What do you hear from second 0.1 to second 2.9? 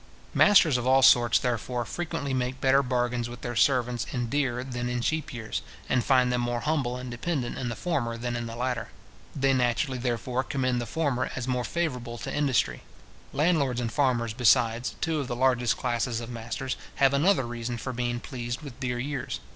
Masters of all sorts, therefore, frequently make better